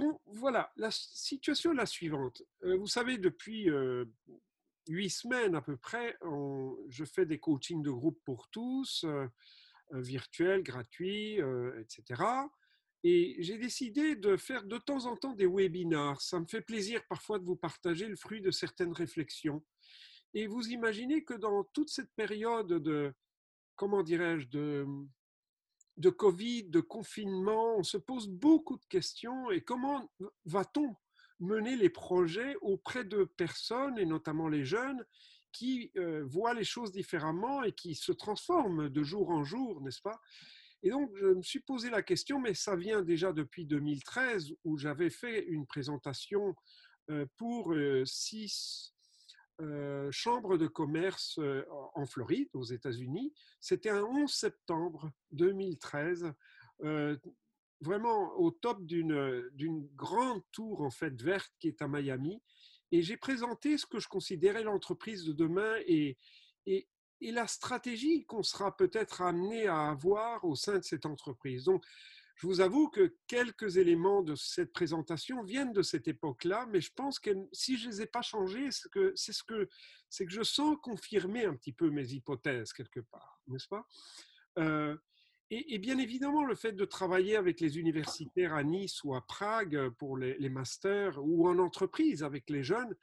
[0.00, 2.42] bon, voilà, la situation est la suivante.
[2.62, 3.68] vous savez, depuis
[4.88, 6.16] huit semaines à peu près,
[6.88, 9.04] je fais des coachings de groupe pour tous,
[9.92, 11.40] virtuels, gratuits,
[11.78, 12.22] etc.
[13.02, 16.20] Et j'ai décidé de faire de temps en temps des webinars.
[16.20, 19.64] Ça me fait plaisir parfois de vous partager le fruit de certaines réflexions.
[20.34, 23.12] Et vous imaginez que dans toute cette période de,
[23.74, 24.86] comment dirais-je, de,
[25.96, 29.50] de Covid, de confinement, on se pose beaucoup de questions.
[29.50, 30.10] Et comment
[30.44, 30.94] va-t-on
[31.40, 35.04] mener les projets auprès de personnes, et notamment les jeunes,
[35.52, 40.02] qui euh, voient les choses différemment et qui se transforment de jour en jour, n'est-ce
[40.02, 40.20] pas?
[40.82, 44.78] Et donc, je me suis posé la question, mais ça vient déjà depuis 2013, où
[44.78, 46.54] j'avais fait une présentation
[47.10, 48.94] euh, pour euh, six
[50.10, 51.38] chambres de commerce
[51.94, 53.32] en Floride, aux États-Unis.
[53.60, 56.32] C'était un 11 septembre 2013
[57.80, 62.42] vraiment au top d'une grande tour en fait verte qui est à Miami.
[62.92, 66.18] Et j'ai présenté ce que je considérais l'entreprise de demain et,
[66.66, 66.88] et,
[67.20, 71.64] et la stratégie qu'on sera peut-être amené à avoir au sein de cette entreprise.
[71.64, 71.84] Donc,
[72.40, 76.90] je vous avoue que quelques éléments de cette présentation viennent de cette époque-là, mais je
[76.90, 80.42] pense que si je ne les ai pas changés, c'est que, ce que, que je
[80.42, 83.86] sens confirmer un petit peu mes hypothèses quelque part, n'est-ce pas?
[84.58, 84.96] Euh,
[85.50, 89.90] et, bien évidemment, le fait de travailler avec les universitaires à Nice ou à Prague
[89.98, 92.96] pour les, masters ou en entreprise avec les jeunes,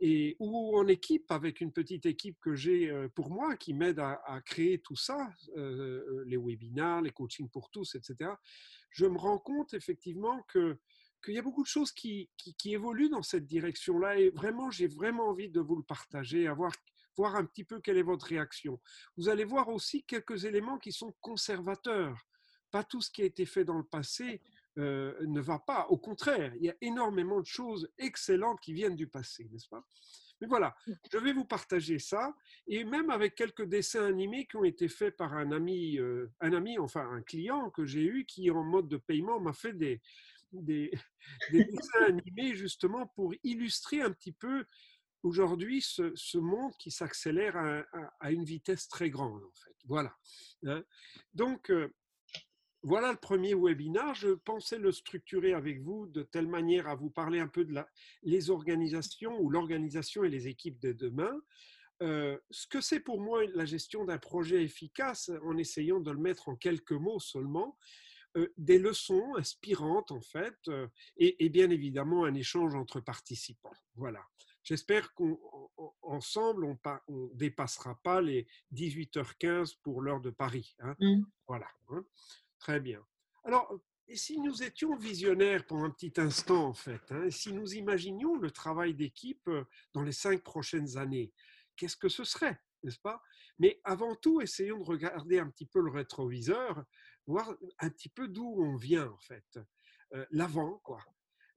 [0.00, 3.98] et, ou en équipe avec une petite équipe que j'ai euh, pour moi qui m'aide
[3.98, 8.30] à, créer tout ça, euh, les webinars, les coachings pour tous, etc.
[8.90, 13.10] Je me rends compte effectivement qu'il y a beaucoup de choses qui, qui, qui évoluent
[13.10, 16.72] dans cette direction-là et vraiment, j'ai vraiment envie de vous le partager, avoir
[17.16, 18.80] voir un petit peu quelle est votre réaction.
[19.16, 22.16] Vous allez voir aussi quelques éléments qui sont conservateurs.
[22.70, 24.40] Pas tout ce qui a été fait dans le passé
[24.78, 25.86] euh, ne va pas.
[25.88, 29.84] Au contraire, il y a énormément de choses excellentes qui viennent du passé, n'est-ce pas?
[30.40, 30.74] Mais voilà,
[31.12, 32.34] je vais vous partager ça,
[32.66, 36.54] et même avec quelques dessins animés qui ont été faits par un ami, euh, un
[36.54, 40.00] ami, enfin un client que j'ai eu, qui en mode de paiement m'a fait des,
[40.52, 40.90] des,
[41.52, 44.64] des, dessins animés justement pour illustrer un petit peu
[45.22, 47.56] aujourd'hui ce, monde qui s'accélère
[48.20, 49.76] à, une vitesse très grande, en fait.
[49.84, 50.16] Voilà.
[50.64, 50.82] Hein.
[51.34, 51.92] Donc, euh,
[52.82, 54.14] voilà le premier webinar.
[54.14, 57.72] Je pensais le structurer avec vous de telle manière à vous parler un peu de
[57.72, 57.88] la,
[58.22, 61.40] les organisations ou l'organisation et les équipes de demain.
[62.02, 66.18] Euh, ce que c'est pour moi la gestion d'un projet efficace, en essayant de le
[66.18, 67.76] mettre en quelques mots seulement,
[68.36, 70.56] euh, des leçons inspirantes en fait,
[71.16, 73.74] et, et, bien évidemment un échange entre participants.
[73.96, 74.24] Voilà.
[74.62, 80.76] J'espère qu'ensemble, on ne dépassera pas les 18h15 pour l'heure de Paris.
[80.80, 80.94] Hein.
[81.00, 81.22] Mmh.
[81.46, 81.66] Voilà.
[81.88, 82.04] Hein.
[82.60, 83.04] Très bien.
[83.44, 83.74] Alors,
[84.14, 88.50] si nous étions visionnaires pour un petit instant, en fait, hein, si nous imaginions le
[88.50, 91.32] travail d'équipe euh, dans les cinq prochaines années,
[91.76, 93.22] qu'est-ce que ce serait, n'est-ce pas?
[93.58, 96.84] Mais avant tout, essayons de regarder un petit peu le rétroviseur,
[97.26, 99.58] voir un petit peu d'où on vient, en fait.
[100.14, 101.00] Euh, l'avant, quoi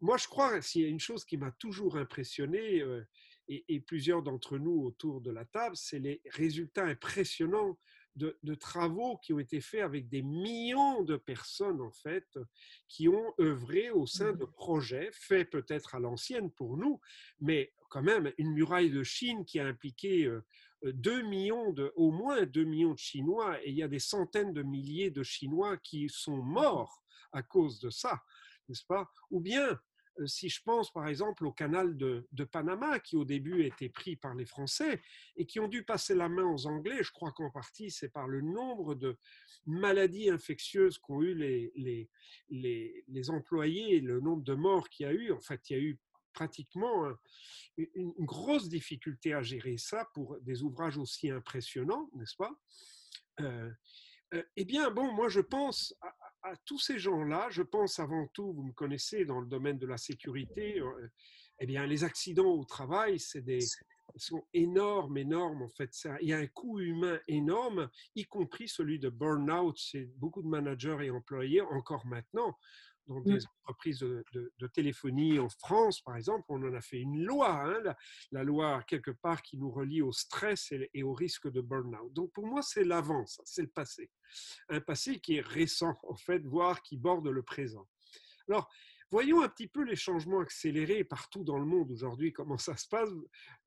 [0.04, 3.08] moi, je crois, s'il y a une chose qui m'a toujours impressionné, euh,
[3.48, 7.80] et, plusieurs d'entre nous autour de la table, c'est les résultats impressionnants
[8.16, 12.28] de, travaux qui ont été faits avec des millions de personnes, en fait,
[12.88, 14.52] qui ont œuvré au sein de mmh.
[14.52, 17.00] projets faits peut-être à l'ancienne pour nous,
[17.40, 20.32] mais quand même une muraille de Chine qui a impliqué
[20.84, 24.00] 2 euh, millions de, au moins 2 millions de Chinois, et il y a des
[24.00, 28.20] centaines de milliers de Chinois qui sont morts à cause de ça,
[28.68, 29.10] n'est-ce pas?
[29.32, 29.76] Ou bien euh,
[30.26, 34.36] si je pense par exemple au canal de, Panama, qui au début était pris par
[34.36, 35.02] les Français
[35.36, 38.28] et qui ont dû passer la main aux Anglais, je crois qu'en partie c'est par
[38.28, 39.18] le nombre de
[39.66, 41.72] maladies infectieuses qu'ont eu les,
[42.50, 45.32] les, les, employés le nombre de morts qu'il y a eu.
[45.32, 46.00] En fait, il y a eu
[46.34, 47.08] pratiquement
[47.78, 52.52] une, grosse difficulté à gérer ça pour des ouvrages aussi impressionnants, n'est-ce pas?
[54.56, 55.96] Eh bien, bon, moi je pense
[56.44, 59.88] à tous ces gens-là, je pense avant tout, vous me connaissez dans le domaine de
[59.88, 61.08] la sécurité, euh,
[61.60, 63.60] eh bien, les accidents au travail, c'est des,
[64.18, 65.62] sont énormes, énormes.
[65.64, 65.92] En fait,
[66.22, 70.48] il y a un coût humain énorme, y compris celui de burn-out chez beaucoup de
[70.48, 72.58] managers et employés encore maintenant
[73.08, 73.24] dans mmh.
[73.24, 77.96] des entreprises de, téléphonie en France, par exemple, on en a fait une loi, hein,
[78.32, 82.14] la, loi quelque part qui nous relie au stress et, au risque de burn-out.
[82.14, 84.10] Donc pour moi, c'est l'avance, c'est le passé.
[84.70, 87.88] Un passé qui est récent, en fait, voire qui borde le présent.
[88.50, 88.70] Alors,
[89.12, 92.88] Voyons un petit peu les changements accélérés partout dans le monde aujourd'hui, comment ça se
[92.88, 93.10] passe.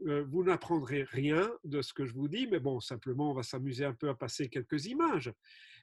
[0.07, 3.43] Euh, vous n'apprendrez rien de ce que je vous dis, mais bon, simplement, on va
[3.43, 5.33] s'amuser un peu à passer quelques images.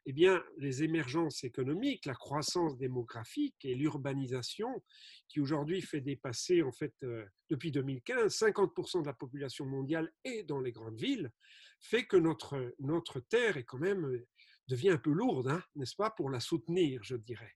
[0.06, 4.84] Eh bien, les émergences économiques, la croissance démographique et l'urbanisation,
[5.30, 10.44] qui aujourd'hui fait dépasser, en fait, euh, depuis 2015, 50% de la population mondiale est
[10.44, 11.32] dans les grandes villes,
[11.80, 14.28] fait que notre, notre terre est quand même euh,
[14.68, 17.54] devient un peu lourde, hein, n'est-ce pas, pour la soutenir, je dirais.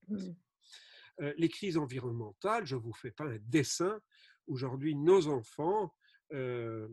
[1.22, 4.00] Euh, les crises environnementales, je ne vous fais pas un dessin.
[4.48, 5.94] Aujourd'hui, nos enfants
[6.34, 6.88] euh,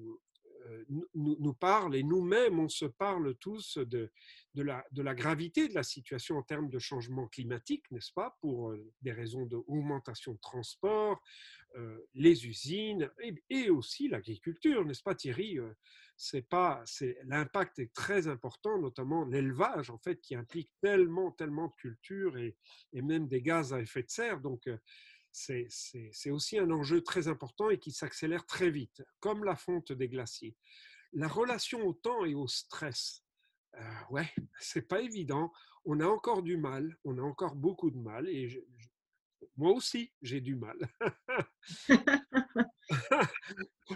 [0.66, 0.84] euh,
[1.14, 4.10] nous, parlent et nous-mêmes, on se parle tous de,
[4.54, 9.12] de, la, gravité de la situation en termes de changement climatique, n'est-ce pas, pour des
[9.12, 11.20] raisons d'augmentation de, de transport,
[12.14, 13.10] les usines
[13.50, 15.58] et, aussi l'agriculture, n'est-ce pas Thierry
[16.16, 21.68] c'est pas, c'est l'impact est très important, notamment l'élevage en fait qui implique tellement, tellement
[21.68, 22.56] de culture et,
[22.92, 24.40] et même des gaz à effet de serre.
[24.40, 24.78] Donc euh,
[25.32, 29.92] c'est, c'est, aussi un enjeu très important et qui s'accélère très vite, comme la fonte
[29.92, 30.56] des glaciers.
[31.12, 33.24] La relation au temps et au stress,
[33.76, 33.80] euh,
[34.10, 34.30] ouais,
[34.60, 35.52] c'est pas évident.
[35.84, 38.48] On a encore du mal, on a encore beaucoup de mal et
[39.56, 40.76] moi aussi, j'ai du mal.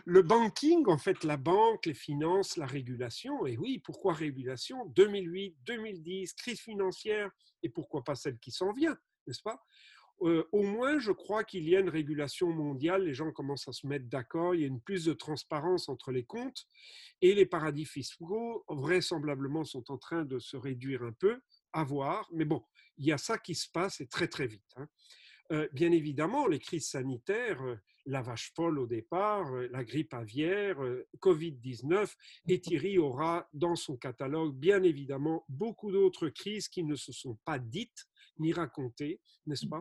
[0.04, 3.46] le banking, en fait, la banque, les finances, la régulation.
[3.46, 4.86] Et oui, pourquoi régulation?
[4.86, 7.30] 2008, 2010, crise financière,
[7.62, 8.96] et pourquoi pas celle qui s'en vient,
[9.26, 9.60] n'est-ce pas?
[10.22, 13.72] Euh, Au moins, je crois qu'il y a une régulation mondiale, les gens commencent à
[13.72, 16.66] se mettre d'accord, il y a une plus de transparence entre les comptes,
[17.20, 21.40] et les paradis fiscaux, vraisemblablement, sont en train de se réduire un peu,
[21.72, 22.64] à voir, mais bon,
[22.96, 24.72] il y a ça qui se passe et très très vite.
[24.76, 24.88] Hein.
[25.50, 30.12] Euh, bien évidemment, les crises sanitaires, euh, la vache folle au départ, euh, la grippe
[30.12, 30.76] aviaire,
[31.20, 32.14] Covid-19,
[32.48, 37.38] et Thierry aura dans son catalogue, bien évidemment, beaucoup d'autres crises qui ne se sont
[37.44, 38.06] pas dites
[38.38, 39.80] ni racontées, n'est-ce pas?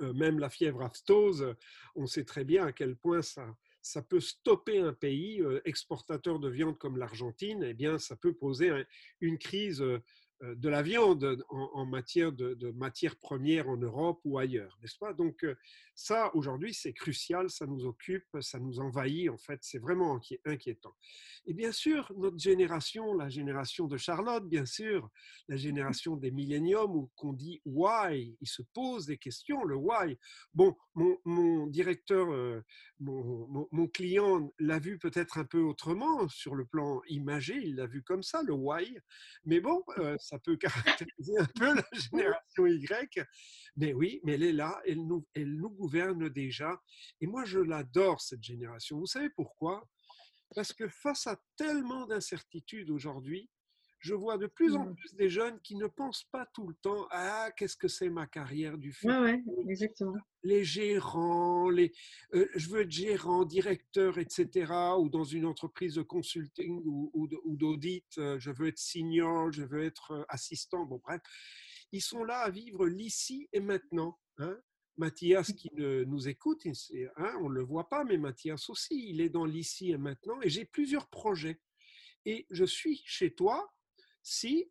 [0.00, 1.54] Même la fièvre aftose,
[1.94, 3.46] on sait très bien à quel point ça,
[3.80, 8.70] ça peut stopper un pays exportateur de viande comme l'Argentine, eh bien, ça peut poser
[9.20, 9.82] une crise
[10.42, 15.14] de la viande en, matière de, de, matières premières en Europe ou ailleurs, n'est-ce pas?
[15.14, 15.54] Donc euh,
[15.94, 20.94] ça, aujourd'hui, c'est crucial, ça nous occupe, ça nous envahit, en fait, c'est vraiment inquiétant.
[21.46, 25.08] Et bien sûr, notre génération, la génération de Charlotte, bien sûr,
[25.48, 30.18] la génération des milléniums, où qu'on dit why, il se pose des questions, le why.
[30.52, 32.60] Bon, mon, directeur, euh,
[33.00, 37.86] mon, mon client l'a vu peut-être un peu autrement sur le plan imagé, il l'a
[37.86, 38.98] vu comme ça, le why,
[39.46, 39.82] mais bon,
[40.26, 40.56] ça peut
[41.04, 43.26] caractériser un peu la génération Y.
[43.76, 46.80] Mais oui, mais elle est là, elle nous, elle nous gouverne déjà.
[47.20, 48.98] Et moi, je l'adore, cette génération.
[48.98, 49.88] Vous savez pourquoi?
[50.54, 53.50] Parce que face à tellement d'incertitudes aujourd'hui,
[54.06, 54.94] je vois de plus en mmh.
[54.94, 58.26] plus des jeunes qui ne pensent pas tout le temps à qu'est-ce que c'est ma
[58.28, 59.20] carrière du futur?
[59.20, 60.14] Ouais, exactement.
[60.44, 61.92] Les gérants, les,
[62.34, 64.72] euh, je veux être gérant, directeur, etc.
[65.00, 69.64] Ou dans une entreprise de consulting ou, ou d'audit, euh, je veux être senior, je
[69.64, 70.86] veux être euh, assistant.
[70.86, 71.20] Bon, bref,
[71.90, 74.20] ils sont là à vivre l'ici et maintenant.
[74.38, 74.56] Hein.
[74.98, 79.28] Mathias qui nous écoute, hein, on ne le voit pas, mais Mathias aussi, il est
[79.28, 80.40] dans l'ici et maintenant.
[80.40, 81.60] Et j'ai plusieurs projets.
[82.24, 83.75] Et je suis chez toi
[84.26, 84.68] si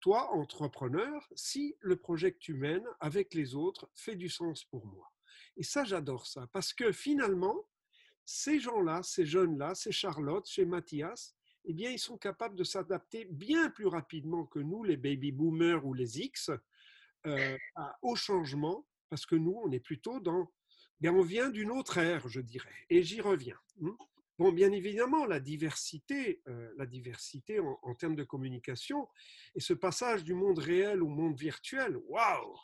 [0.00, 4.84] toi, entrepreneur, si le projet que tu mènes avec les autres fait du sens pour
[4.84, 5.10] moi.
[5.56, 7.66] Et ça, j'adore ça, parce que finalement,
[8.26, 11.34] ces gens-là, ces jeunes-là, ces Charlotte, chez Mathias,
[11.64, 15.86] eh bien, ils sont capables de s'adapter bien plus rapidement que nous, les baby boomers
[15.86, 16.50] ou les X,
[17.26, 17.56] euh,
[18.02, 20.52] au changement, parce que nous, on est plutôt dans,
[21.00, 23.58] bien, on vient d'une autre ère, je dirais, et j'y reviens.
[24.38, 29.08] Bon, bien évidemment, la diversité, euh, la diversité en, termes de communication
[29.56, 32.56] et ce passage du monde réel au monde virtuel, waouh!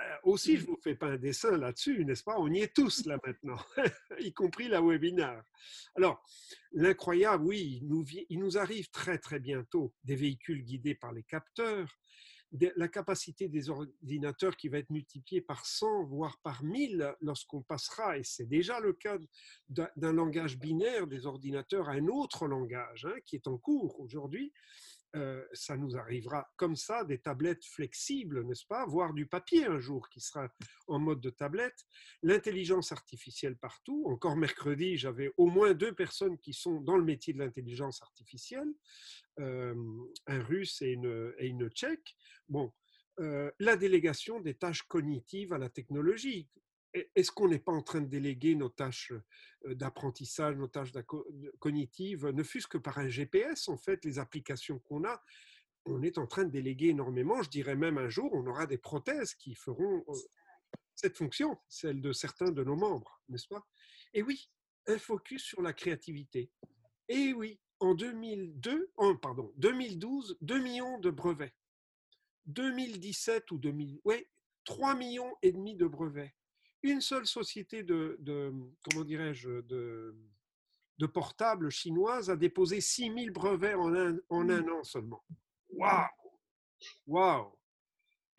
[0.00, 2.38] Euh, Aussi, je ne vous fais pas un dessin là-dessus, n'est-ce pas?
[2.38, 3.56] On y est tous là maintenant,
[4.20, 5.42] y compris la webinaire.
[5.96, 6.22] Alors,
[6.72, 11.22] l'incroyable, oui, il nous, il nous arrive très très bientôt des véhicules guidés par les
[11.22, 11.88] capteurs,
[12.52, 18.18] la capacité des ordinateurs qui va être multipliée par 100, voire par 1000 lorsqu'on passera,
[18.18, 19.18] et c'est déjà le cas
[19.68, 24.52] d'un langage binaire des ordinateurs à un autre langage hein, qui est en cours aujourd'hui,
[25.52, 28.84] ça nous arrivera comme ça, des tablettes flexibles, n'est-ce pas?
[28.86, 30.48] Voire du papier un jour qui sera
[30.86, 31.86] en mode de tablette.
[32.22, 34.04] L'intelligence artificielle partout.
[34.06, 38.68] Encore mercredi, j'avais au moins deux personnes qui sont dans le métier de l'intelligence artificielle,
[39.38, 42.16] un russe et une, et une tchèque.
[42.48, 42.72] Bon,
[43.18, 46.48] la délégation des tâches cognitives à la technologie
[46.92, 49.12] est-ce qu'on n'est pas en train de déléguer nos tâches
[49.64, 50.92] d'apprentissage, nos tâches
[51.58, 55.22] cognitives, ne fût-ce que par un GPS, en fait, les applications qu'on a,
[55.84, 57.42] on est en train de déléguer énormément.
[57.42, 60.04] Je dirais même un jour, on aura des prothèses qui feront
[60.94, 63.66] cette fonction, celle de certains de nos membres, n'est-ce pas?
[64.14, 64.50] Et oui,
[64.86, 66.50] un focus sur la créativité.
[67.08, 71.54] Et oui, en 2002, en, pardon, 2012, 2 millions de brevets.
[72.46, 74.28] 2017 ou 2000, ouais,
[74.64, 76.34] 3 millions et demi de brevets.
[76.82, 80.14] Une seule société de, de comment dirais-je, de,
[80.98, 85.24] de portables chinoise a déposé 6000 brevets en un, en un an seulement.
[85.70, 86.06] Waouh!
[87.06, 87.58] Waouh!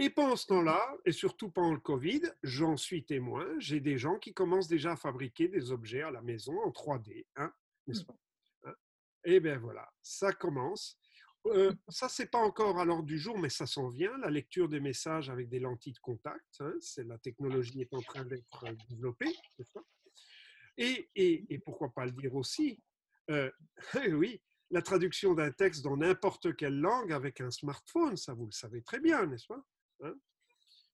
[0.02, 4.18] Et pendant ce temps-là, et surtout pendant le Covid, j'en suis témoin, j'ai des gens
[4.18, 7.52] qui commencent déjà à fabriquer des objets à la maison en 3D, hein,
[7.86, 8.16] n'est-ce pas
[8.64, 8.74] hein?
[9.26, 10.98] Et bien voilà, ça commence.
[11.48, 14.18] Euh, ça, c'est pas encore à l'ordre du jour, mais ça s'en vient.
[14.18, 18.02] La lecture des messages avec des lentilles de contact, hein, c'est la technologie est en
[18.02, 19.34] train d'être développée.
[20.78, 22.82] Et, et, et, pourquoi pas le dire aussi
[23.30, 23.52] euh,
[24.14, 24.42] Oui,
[24.72, 28.82] la traduction d'un texte dans n'importe quelle langue avec un smartphone, ça vous le savez
[28.82, 29.64] très bien, n'est-ce pas
[30.04, 30.16] hein?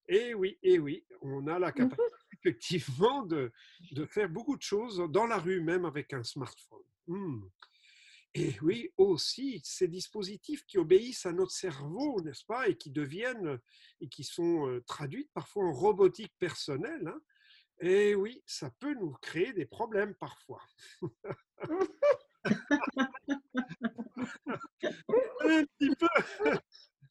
[0.08, 3.52] Et oui, et oui, on a la mmh capacité effectivement de,
[3.92, 6.84] de, faire beaucoup de choses dans la rue, même avec un smartphone.
[7.08, 7.44] Mmh.
[8.38, 13.60] Et oui, aussi, ces dispositifs qui obéissent à notre cerveau, n'est-ce pas, et qui deviennent,
[14.02, 17.22] et qui sont euh, traduits parfois en robotique personnelle, hein,
[17.80, 20.62] et oui, ça peut nous créer des problèmes parfois.
[25.44, 26.08] un petit peu.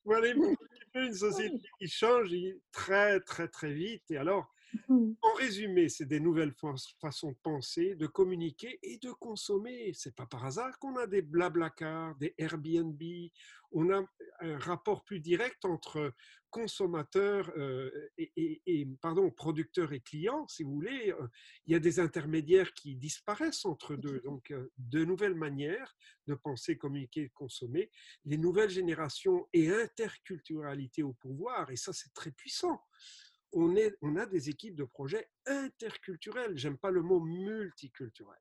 [0.04, 2.30] Voilà, un petit peu une société qui change
[2.72, 4.10] très, très, très vite.
[4.10, 4.53] Et alors,
[4.94, 5.16] Mmh.
[5.22, 6.54] En résumé, c'est des nouvelles
[7.00, 9.92] façons de penser, de communiquer et de consommer.
[9.94, 13.02] C'est pas par hasard qu'on a des Blablacar, des Airbnb.
[13.72, 14.04] On a
[14.40, 16.12] un rapport plus direct entre
[16.50, 21.12] consommateurs euh, et, pardon, producteurs et clients, si vous voulez.
[21.12, 21.26] Euh,
[21.66, 24.20] il y a des intermédiaires qui disparaissent entre deux.
[24.20, 25.96] Donc, euh, de nouvelles manières
[26.28, 27.90] de penser, communiquer, consommer.
[28.24, 31.70] Les nouvelles générations et interculturalité au pouvoir.
[31.72, 32.80] Et ça, c'est très puissant
[33.54, 36.56] on, a des équipes de projets interculturelles.
[36.56, 38.38] J'aime pas le mot multiculturel.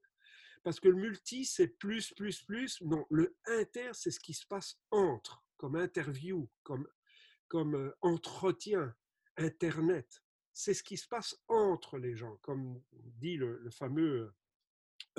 [0.63, 2.82] Parce que le multi, c'est plus, plus, plus.
[2.82, 6.88] Non, le inter, c'est ce qui se passe entre, comme interview, comme,
[7.53, 8.93] euh, entretien,
[9.38, 10.24] Internet.
[10.53, 14.32] C'est ce qui se passe entre les gens, comme dit le fameux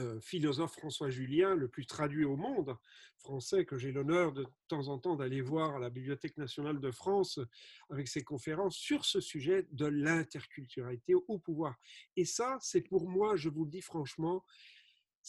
[0.01, 2.77] euh, philosophe François Julien, le plus traduit au monde,
[3.17, 6.91] français, que j'ai l'honneur de, temps en temps d'aller voir à la Bibliothèque nationale de
[6.91, 7.39] France
[7.91, 11.77] avec ses conférences sur ce sujet de l'interculturalité au pouvoir.
[12.17, 14.45] Et ça, c'est pour moi, je vous le dis franchement,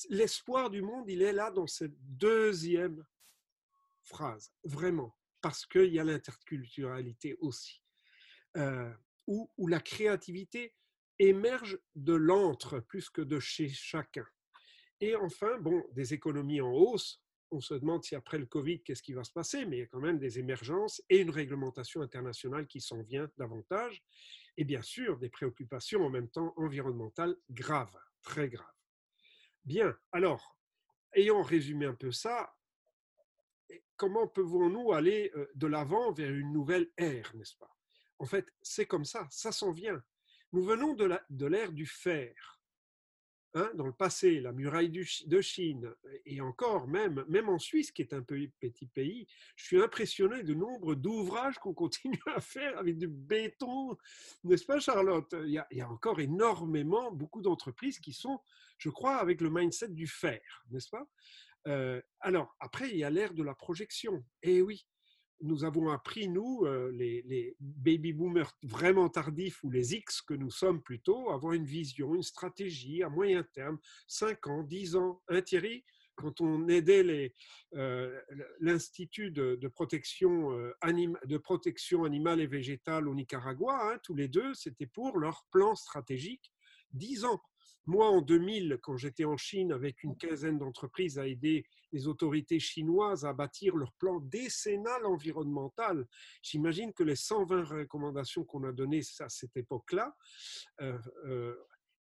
[0.10, 3.06] l'espoir du monde, il est là dans cette deuxième
[4.02, 7.84] phrase, vraiment, parce qu'il y a l'interculturalité aussi,
[8.58, 8.92] euh,
[9.28, 10.74] où la créativité
[11.20, 14.26] émerge de l'entre plus que de chez chacun.
[15.02, 17.22] Et enfin, bon, des économies en hausse.
[17.52, 19.84] On se demande si après le Covid, qu'est-ce qui va se passer, mais il y
[19.84, 24.04] a quand même des émergences et une réglementation internationale qui s'en vient davantage.
[24.58, 28.68] Et bien sûr, des préoccupations en même temps environnementales graves, très graves.
[29.64, 30.58] Bien, alors,
[31.14, 32.54] ayant résumé un peu ça,
[33.96, 37.74] comment pouvons-nous aller euh, de l'avant vers une nouvelle ère, n'est-ce pas?
[38.20, 40.02] En fait, c'est comme ça, ça s'en vient.
[40.52, 42.55] Nous venons de l'ère du fer
[43.58, 45.90] Hein, dans le passé, la muraille de Chine,
[46.26, 50.58] et encore même, même en Suisse, qui est un petit pays, je suis impressionné du
[50.58, 53.98] nombre d'ouvrages qu'on continue à faire avec du béton,
[54.44, 55.34] n'est-ce pas Charlotte?
[55.46, 58.42] Il y, a, encore énormément, beaucoup d'entreprises qui sont,
[58.78, 61.08] je crois, avec le mindset du fer, n'est-ce pas?
[61.68, 64.22] Euh, Alors, après, il y a l'ère de la projection.
[64.44, 64.86] Et oui,
[65.42, 70.52] nous avons appris, nous, euh, les, baby boomers vraiment tardifs ou les X que nous
[70.52, 73.78] sommes plutôt, avoir une vision, une stratégie à moyen terme,
[74.08, 75.22] 5 ans, 10 ans.
[75.30, 75.84] Hein, Thierry
[76.16, 77.34] quand on aidait
[77.76, 78.22] euh,
[78.60, 80.74] l'Institut de, protection, euh,
[81.26, 85.76] de protection animale et végétale au Nicaragua, hein, tous les deux, c'était pour leur plan
[85.76, 86.52] stratégique
[86.94, 87.42] 10 ans.
[87.88, 92.60] Moi, en 2000, quand j'étais en Chine avec une quinzaine d'entreprises à aider les autorités
[92.60, 96.08] chinoises à bâtir leur plan décennal environnemental,
[96.42, 100.16] j'imagine que les 120 recommandations qu'on a données à cette époque-là,
[100.82, 101.56] euh, euh,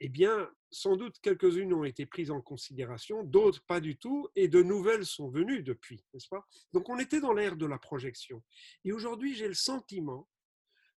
[0.01, 4.48] eh bien, sans doute quelques-unes ont été prises en considération, d'autres pas du tout, et
[4.48, 6.45] de nouvelles sont venues depuis, n'est-ce pas?
[6.74, 8.43] Donc on était dans l'ère de la projection.
[8.86, 10.29] Et aujourd'hui, j'ai le sentiment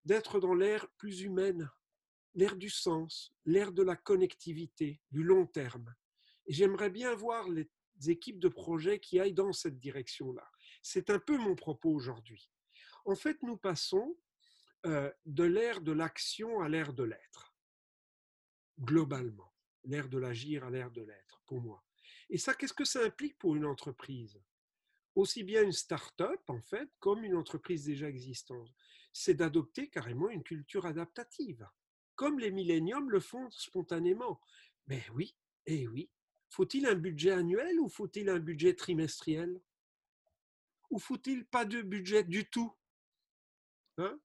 [0.04, 1.70] d'être dans l'ère plus humaine,
[2.34, 5.94] l'ère du sens, l'ère de la connectivité, du long terme.
[6.46, 7.68] Et j'aimerais bien voir les
[8.06, 10.48] équipes de projet qui aillent dans cette direction-là.
[10.82, 12.50] C'est un peu mon propos aujourd'hui.
[13.04, 14.16] En fait, nous passons
[14.86, 17.54] euh, de l'ère de l'action à l'ère de l'être,
[18.80, 19.52] globalement.
[19.84, 21.82] L'ère de l'agir à l'ère de l'être, pour moi.
[22.28, 24.40] Et ça, qu'est-ce que ça implique pour une entreprise?
[25.14, 28.72] Aussi bien une start-up, en fait, comme une entreprise déjà existante.
[29.12, 31.66] C'est d'adopter carrément une culture adaptative
[32.20, 34.42] comme les milléniums le font spontanément.
[34.88, 35.34] Mais oui,
[35.64, 36.10] et eh oui.
[36.50, 39.58] Faut-il un budget annuel ou faut-il un budget trimestriel?
[40.90, 42.70] Ou faut-il pas de budget du tout?
[43.96, 44.20] Hein?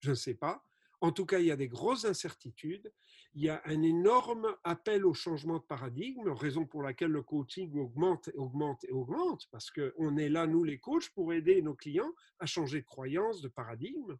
[0.00, 0.66] Je ne sais pas.
[1.00, 2.92] En tout cas, il y a des grosses incertitudes.
[3.34, 7.78] Il y a un énorme appel au changement de paradigme, raison pour laquelle le coaching
[7.78, 12.12] augmente, augmente et augmente, parce qu'on est là, nous les coachs, pour aider nos clients
[12.40, 14.18] à changer de croyance, de paradigme.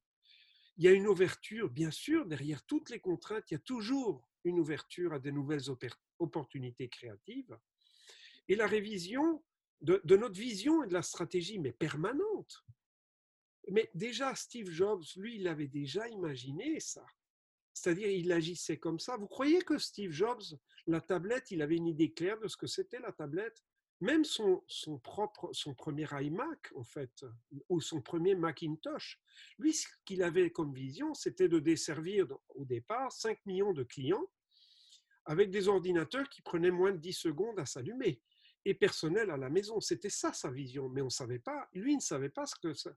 [0.76, 4.28] Il y a une ouverture, bien sûr, derrière toutes les contraintes, il y a toujours
[4.44, 5.70] une ouverture à de nouvelles
[6.18, 7.56] opportunités créatives.
[8.48, 9.42] Et la révision
[9.82, 12.64] de, notre vision et de la stratégie, mais permanente.
[13.70, 17.04] Mais déjà, Steve Jobs, lui, il avait déjà imaginé ça.
[17.74, 19.16] C'est-à-dire, il agissait comme ça.
[19.16, 20.42] Vous croyez que Steve Jobs,
[20.86, 23.62] la tablette, il avait une idée claire de ce que c'était la tablette?
[24.02, 24.64] Même son,
[25.04, 27.24] propre, son premier iMac, en fait,
[27.68, 29.20] ou son premier Macintosh,
[29.58, 34.26] lui, ce qu'il avait comme vision, c'était de desservir au départ 5 millions de clients
[35.24, 38.20] avec des ordinateurs qui prenaient moins de 10 secondes à s'allumer
[38.64, 39.80] et personnel à la maison.
[39.80, 42.90] C'était ça sa vision, mais on savait pas, lui ne savait pas ce que ça,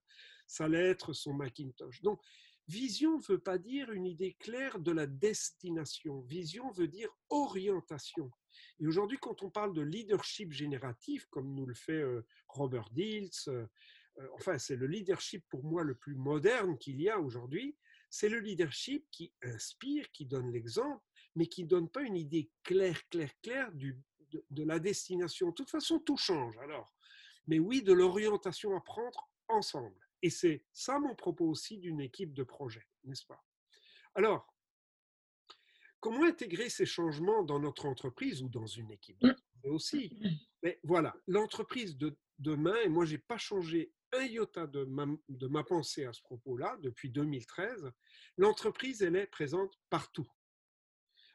[0.47, 2.01] ça allait être son Macintosh.
[2.01, 2.19] Donc,
[2.67, 6.21] vision ne veut pas dire une idée claire de la destination.
[6.21, 8.31] Vision veut dire orientation.
[8.79, 13.47] Et aujourd'hui, quand on parle de leadership génératif, comme nous le fait euh, Robert Dilts,
[13.47, 13.65] euh,
[14.19, 17.75] euh, enfin, c'est le leadership pour moi le plus moderne qu'il y a aujourd'hui,
[18.09, 21.03] c'est le leadership qui inspire, qui donne l'exemple,
[21.35, 23.97] mais qui ne donne pas une idée claire, claire, claire du,
[24.49, 25.49] de, la destination.
[25.49, 26.93] De toute façon, tout change alors.
[27.47, 30.04] Mais oui, de l'orientation à prendre ensemble.
[30.21, 33.43] Et c'est ça mon propos aussi d'une équipe de projet, n'est-ce pas?
[34.15, 34.53] Alors,
[35.99, 39.35] comment intégrer ces changements dans notre entreprise ou dans une équipe de
[39.69, 40.17] aussi?
[40.63, 45.05] Mais voilà, l'entreprise de demain, et moi, je n'ai pas changé un iota de ma,
[45.29, 47.91] de ma pensée à ce propos-là depuis 2013,
[48.37, 50.27] l'entreprise, elle est présente partout.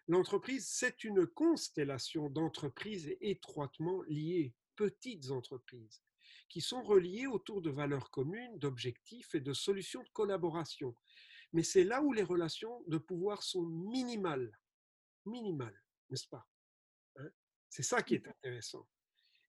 [0.08, 6.02] L'entreprise, c'est une constellation d'entreprises étroitement liées, petites entreprises,
[6.50, 10.94] qui sont reliées autour de valeurs communes, d'objectifs et de solutions de collaboration.
[11.52, 14.52] Mais c'est là où les relations de pouvoir sont minimales.
[15.24, 16.46] Minimales, n'est-ce pas
[17.16, 17.30] hein?
[17.68, 18.86] C'est ça qui est intéressant.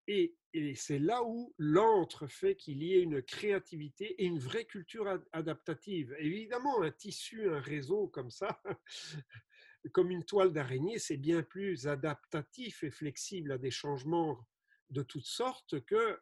[0.08, 0.36] Et,
[0.76, 6.14] c'est là où l'entre fait qu'il y ait une créativité et une vraie culture adaptative.
[6.20, 8.62] Évidemment, un tissu, un réseau comme ça,
[9.94, 14.46] comme une toile d'araignée, c'est bien plus adaptatif et flexible à des changements
[14.90, 16.20] de toutes sortes que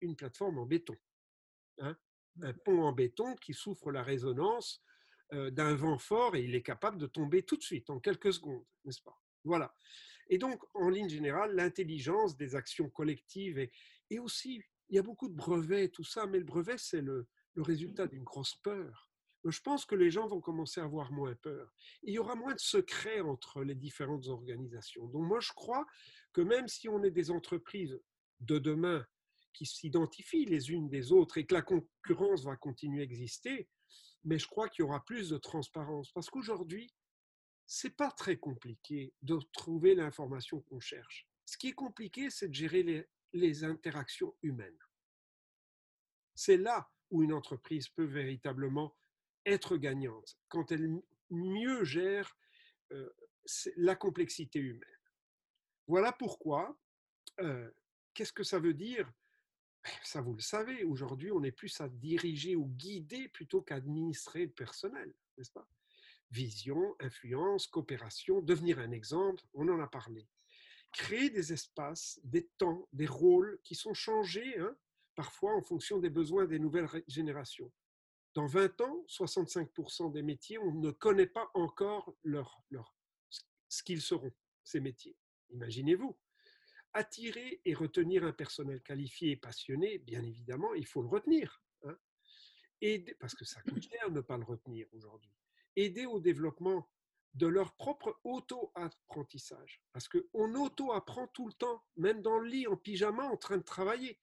[0.00, 0.96] une plateforme en béton.
[1.80, 1.96] Hein.
[2.42, 4.82] un pont en béton qui souffre la résonance
[5.30, 8.64] d'un vent fort et il est capable de tomber tout de suite, en quelques secondes,
[8.84, 9.16] n'est-ce pas?
[9.44, 9.74] Voilà.
[10.28, 13.70] Et donc, en ligne générale, l'intelligence des actions collectives et,
[14.10, 17.26] et, aussi, il y a beaucoup de brevets, tout ça, mais le brevet, c'est le
[17.56, 19.08] résultat d'une grosse peur
[19.44, 21.72] je pense que les gens vont commencer à avoir moins peur.
[22.02, 25.06] Il y aura moins de secrets entre les différentes organisations.
[25.06, 25.86] Donc moi, je crois
[26.32, 27.98] que même si on est des entreprises
[28.40, 29.06] de demain
[29.58, 33.68] qui s'identifient les unes des autres et que la concurrence va continuer à exister,
[34.22, 36.12] mais je crois qu'il y aura plus de transparence.
[36.12, 36.94] Parce qu'aujourd'hui,
[37.66, 41.26] c'est pas très compliqué de trouver l'information qu'on cherche.
[41.44, 44.78] Ce qui est compliqué, c'est de gérer les, interactions humaines.
[46.36, 48.96] C'est là où une entreprise peut véritablement
[49.44, 52.38] être gagnante, quand elle mieux gère
[52.92, 53.10] euh,
[53.76, 55.00] la complexité humaine.
[55.88, 56.78] Voilà pourquoi,
[57.40, 57.70] euh,
[58.14, 59.10] qu'est-ce que ça veut dire
[60.02, 64.46] Ça, vous le savez, aujourd'hui, on est plus à diriger ou guider plutôt qu'à administrer
[64.46, 65.68] le personnel, n'est-ce pas?
[66.30, 70.28] Vision, influence, coopération, devenir un exemple, on en a parlé.
[70.92, 74.76] Créer des espaces, des temps, des rôles qui sont changés, hein,
[75.14, 77.72] parfois en fonction des besoins des nouvelles générations.
[78.34, 82.94] Dans 20 ans, 65% des métiers, on ne connaît pas encore leur, leur,
[83.68, 84.32] ce qu'ils seront,
[84.64, 85.16] ces métiers.
[85.50, 86.16] Imaginez-vous.
[86.94, 91.62] Attirer et retenir un personnel qualifié et passionné, bien évidemment, il faut le retenir.
[91.84, 91.96] Hein.
[93.20, 95.32] parce que ça coûte cher de ne pas le retenir aujourd'hui.
[95.76, 96.90] Aider au développement
[97.34, 99.82] de leur propre auto-apprentissage.
[99.92, 103.62] Parce qu'on auto-apprend tout le temps, même dans le lit, en pyjama, en train de
[103.62, 104.18] travailler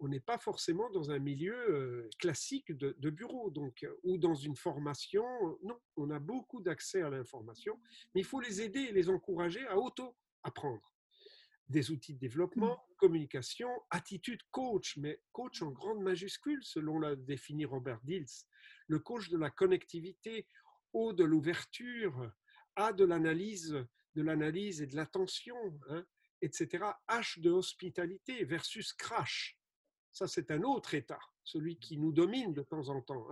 [0.00, 5.24] on n'est pas forcément dans un milieu classique de, bureau donc, ou dans une formation.
[5.62, 7.80] Non, on a beaucoup d'accès à l'information,
[8.14, 10.93] mais il faut les aider et les encourager à auto-apprendre.
[11.68, 12.94] Des outils de développement, mmh.
[12.98, 18.26] communication, attitude coach, mais coach en grande majuscule, selon l'a défini Robert Dills.
[18.86, 20.46] Le coach de la connectivité,
[20.92, 22.30] O de l'ouverture,
[22.76, 23.76] A de l'analyse,
[24.14, 25.56] de l'analyse et de l'attention,
[25.88, 26.04] hein,
[26.42, 26.84] etc.
[27.08, 29.58] H de hospitalité versus crash
[30.14, 33.28] ça, c'est un autre état, celui qui nous domine de temps en temps.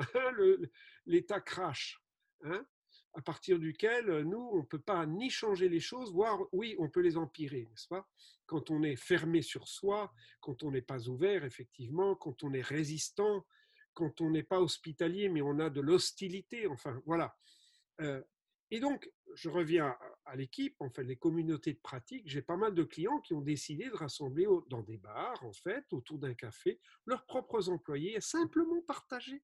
[1.07, 2.03] L'état crash.
[2.43, 2.67] Hein
[3.15, 6.75] à partir duquel euh, nous, on ne peut pas ni changer les choses, voire oui,
[6.79, 8.09] on peut les empirer, n'est-ce pas?
[8.47, 12.63] Quand on est fermé sur soi, quand on n'est pas ouvert, effectivement, quand on est
[12.63, 13.47] résistant,
[13.95, 17.37] quand on n'est pas hospitalier, mais on a de l'hostilité, enfin voilà.
[18.01, 18.23] Euh,
[18.71, 19.95] et donc, je reviens
[20.25, 22.27] à l'équipe, en fait, les communautés de pratique.
[22.27, 25.85] J'ai pas mal de clients qui ont décidé de rassembler dans des bars, en fait,
[25.93, 29.43] autour d'un café, leurs propres employés et simplement partager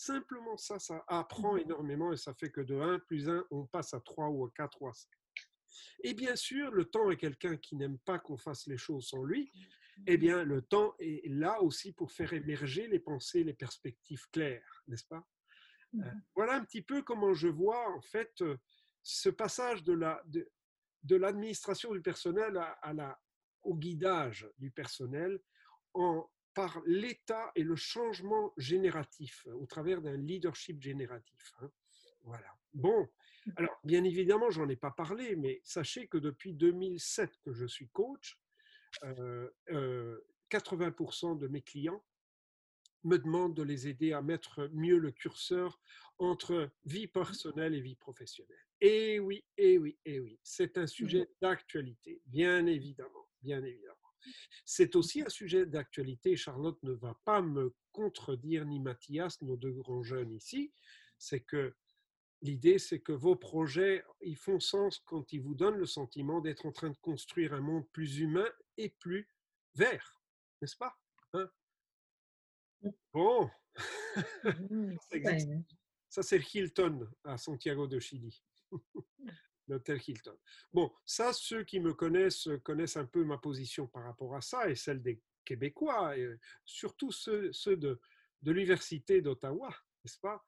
[0.00, 1.58] Simplement ça, ça apprend mmh.
[1.58, 4.50] énormément et ça fait que de 1 plus 1, on passe à 3 ou à
[4.56, 5.10] 4 ou à 5.
[6.04, 9.22] Et bien sûr, le temps est quelqu'un qui n'aime pas qu'on fasse les choses sans
[9.22, 9.52] lui.
[10.06, 14.82] Eh bien, le temps est là aussi pour faire émerger les pensées, les perspectives claires,
[14.88, 15.22] n'est-ce pas?
[15.92, 16.22] Euh, mmh.
[16.34, 18.56] Voilà un petit peu comment je vois en fait euh,
[19.02, 23.20] ce passage de la de, l'administration du personnel à, la,
[23.64, 25.38] au guidage du personnel
[25.92, 26.26] en
[26.60, 31.54] par l'état et le changement génératif au travers d'un leadership génératif.
[31.62, 31.70] Hein.
[32.24, 32.54] Voilà.
[32.74, 33.08] Bon,
[33.46, 33.52] mmh.
[33.56, 37.88] alors bien évidemment, j'en ai pas parlé, mais sachez que depuis 2007 que je suis
[37.88, 38.38] coach,
[39.02, 42.04] 80% de mes clients
[43.04, 45.80] me demandent de les aider à mettre mieux le curseur
[46.18, 48.66] entre vie personnelle et vie professionnelle.
[48.82, 50.96] Et oui, et oui, et oui, c'est un mmh.
[50.98, 53.99] sujet d'actualité, bien évidemment, bien évidemment.
[54.64, 56.36] C'est aussi un sujet d'actualité.
[56.36, 60.72] Charlotte ne va pas me contredire, ni Mathias, nos deux grands jeunes ici.
[61.18, 61.74] C'est que
[62.42, 66.66] l'idée, c'est que vos projets, ils font sens quand ils vous donnent le sentiment d'être
[66.66, 69.28] en train de construire un monde plus humain et plus
[69.74, 70.20] vert,
[70.60, 70.96] n'est-ce pas
[71.34, 71.50] hein?
[73.12, 73.50] Bon,
[74.44, 74.96] mmh,
[76.08, 78.42] ça c'est Hilton à Santiago de Chili
[79.70, 80.36] l'hôtel Hilton.
[80.72, 84.68] Bon, ça, ceux qui me connaissent connaissent un peu ma position par rapport à ça
[84.68, 86.28] et celle des Québécois, et
[86.64, 88.00] surtout ceux, de,
[88.42, 89.68] l'Université d'Ottawa,
[90.04, 90.44] n'est-ce pas?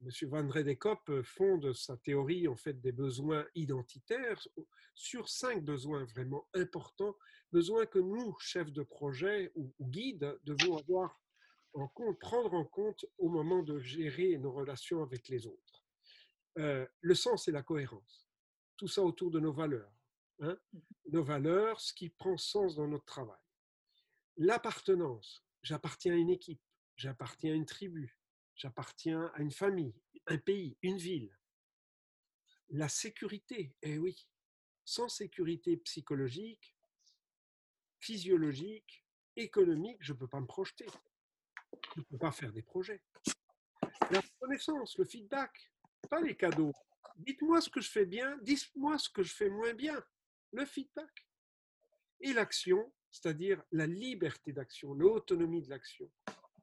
[0.00, 4.46] Monsieur Van Redekop fonde sa théorie en fait des besoins identitaires
[4.94, 7.16] sur cinq besoins vraiment importants,
[7.52, 11.18] besoins que nous, chefs de projet ou, guides, devons avoir
[11.72, 15.84] en compte, prendre en compte au moment de gérer nos relations avec les autres.
[16.58, 18.23] Euh, le sens et la cohérence
[18.84, 19.90] tout ça autour de nos valeurs.
[20.40, 20.58] Hein.
[20.74, 20.80] Mmh
[21.12, 23.40] nos valeurs, ce qui prend sens dans notre travail.
[24.36, 26.60] L'appartenance, j'appartiens à une équipe,
[26.96, 28.18] j'appartiens à une tribu,
[28.56, 29.94] j'appartiens à une famille,
[30.26, 31.38] un pays, une ville.
[32.70, 34.28] La sécurité, eh oui,
[34.84, 36.76] sans sécurité psychologique,
[38.00, 40.86] physiologique, économique, je ne peux pas me projeter.
[41.94, 43.02] Je ne peux pas faire des projets.
[44.10, 45.70] La reconnaissance, le feedback,
[46.10, 46.72] pas les cadeaux,
[47.16, 50.02] dites-moi ce que je fais bien, dites-moi ce que je fais moins bien.
[50.52, 51.26] Le feedback.
[52.20, 56.10] Et l'action, c'est-à-dire la liberté d'action, l'autonomie de l'action.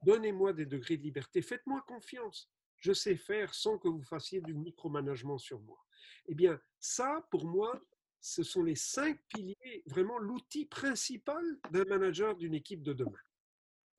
[0.03, 2.51] Donnez-moi des degrés de liberté, faites-moi confiance.
[2.77, 5.79] Je sais faire sans que vous fassiez du micromanagement sur moi.
[6.27, 7.79] Eh bien, ça, pour moi,
[8.21, 13.19] ce sont les cinq piliers, vraiment l'outil principal d'un manager d'une équipe de demain.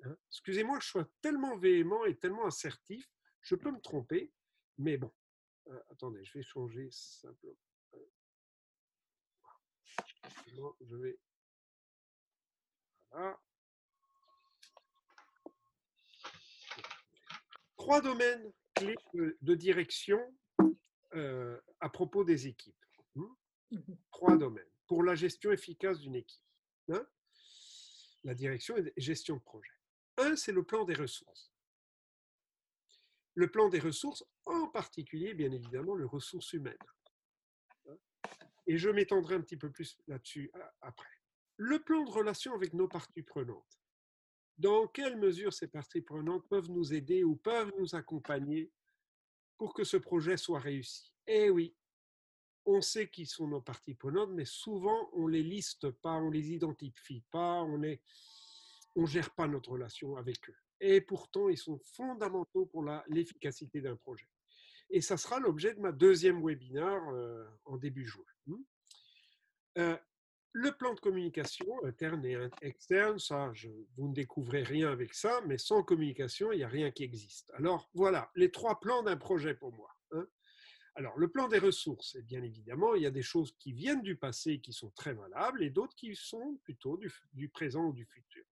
[0.05, 0.17] Hein?
[0.31, 3.09] Excusez-moi je sois tellement véhément et tellement assertif,
[3.41, 4.33] je peux me tromper,
[4.79, 5.13] mais bon,
[5.73, 7.57] euh, attendez, je vais changer simplement.
[10.81, 11.19] je vais.
[13.11, 13.41] Voilà.
[17.77, 20.21] Trois domaines clés de, direction
[21.15, 22.75] euh, à propos des équipes.
[23.15, 23.25] Hmm?
[23.71, 26.43] Mmh Trois domaines pour la gestion efficace d'une équipe.
[26.89, 27.07] Hein?
[28.25, 29.73] la direction et gestion de projet.
[30.19, 31.52] Un, c'est le plan des ressources
[33.35, 36.77] le plan des ressources, en particulier, bien évidemment, les ressources humaines.
[38.67, 41.09] Et je m'étendrai un petit peu plus là-dessus euh, après.
[41.57, 43.81] Le plan de relation avec nos parties prenantes.
[44.59, 48.71] Dans quelle mesure ces parties prenantes peuvent nous aider ou peuvent nous accompagner
[49.59, 51.13] pour que ce projet soit réussi?
[51.27, 51.75] Eh oui,
[52.65, 56.53] on sait qui sont nos parties prenantes, mais souvent on les liste pas, on les
[56.53, 57.97] identifie pas, on ne
[58.95, 63.97] on gère pas notre relation avec eux et pourtant ils sont fondamentaux pour l'efficacité d'un
[63.97, 64.29] projet.
[64.91, 68.25] Et ça sera l'objet de ma deuxième webinaire euh, en début juin.
[68.47, 68.63] Hmm.
[69.79, 69.97] Euh,
[70.55, 75.41] le plan de communication interne et externe, ça, je, vous ne découvrez rien avec ça,
[75.47, 77.51] mais sans communication, il n'y a rien qui existe.
[77.55, 79.89] Alors voilà, les trois plans d'un projet pour moi.
[80.11, 80.27] Hein.
[80.95, 84.03] Alors, le plan des ressources, et bien évidemment, il y a des choses qui viennent
[84.03, 87.01] du passé qui sont très valables et d'autres qui sont plutôt
[87.33, 88.45] du présent ou du futur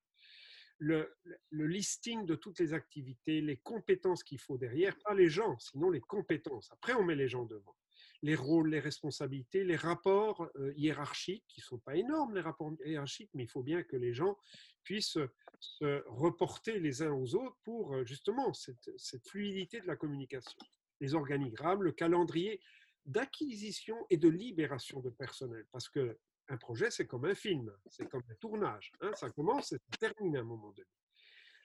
[0.80, 1.14] le,
[1.52, 6.00] listing de toutes les activités, les compétences qu'il faut derrière, pas les gens, sinon les
[6.00, 6.70] compétences.
[6.72, 7.76] Après, on met les gens devant.
[8.22, 12.72] Les rôles, les responsabilités, les rapports euh, hiérarchiques, qui ne sont pas énormes, les rapports
[12.84, 14.36] hiérarchiques, mais il faut bien que les gens
[14.82, 15.18] puissent
[15.60, 20.58] se reporter les uns aux autres pour euh, justement cette, cette fluidité de la communication.
[21.00, 22.60] Les organigrammes, le calendrier.
[23.06, 25.66] d'acquisition et de libération de personnel.
[25.72, 26.18] Parce que
[26.50, 28.92] un projet, c'est comme un film, c'est comme un tournage.
[29.00, 30.88] Hein, ça commence et ça termine à un moment donné.